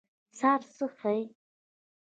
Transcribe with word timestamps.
ساعت 0.39 0.61
څه 0.77 0.85
ښيي؟ 0.97 1.23